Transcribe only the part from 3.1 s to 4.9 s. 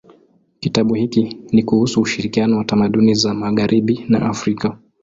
za magharibi na Afrika.